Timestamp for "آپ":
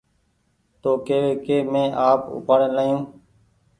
2.09-2.19